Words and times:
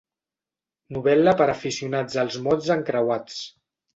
Novel·la 0.95 1.33
per 1.41 1.47
a 1.51 1.53
aficionats 1.57 2.17
als 2.23 2.39
mots 2.47 2.73
encreuats». 2.79 3.39